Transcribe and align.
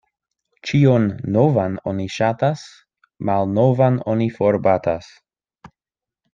Ĉion 0.69 1.03
novan 1.35 1.75
oni 1.91 2.07
ŝatas, 2.15 2.65
malnovan 3.31 4.03
oni 4.15 4.31
forbatas. 4.41 5.15